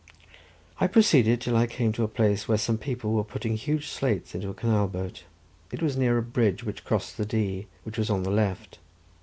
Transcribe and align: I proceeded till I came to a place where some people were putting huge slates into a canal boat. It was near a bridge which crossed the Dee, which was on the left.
I 0.79 0.87
proceeded 0.87 1.39
till 1.41 1.55
I 1.55 1.67
came 1.67 1.91
to 1.91 2.03
a 2.03 2.07
place 2.07 2.47
where 2.47 2.57
some 2.57 2.79
people 2.79 3.13
were 3.13 3.23
putting 3.23 3.55
huge 3.55 3.87
slates 3.89 4.33
into 4.33 4.49
a 4.49 4.53
canal 4.55 4.87
boat. 4.87 5.25
It 5.71 5.83
was 5.83 5.95
near 5.95 6.17
a 6.17 6.23
bridge 6.23 6.63
which 6.63 6.83
crossed 6.83 7.17
the 7.17 7.25
Dee, 7.27 7.67
which 7.83 7.99
was 7.99 8.09
on 8.09 8.23
the 8.23 8.31
left. 8.31 8.79